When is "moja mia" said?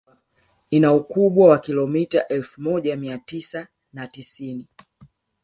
2.61-3.17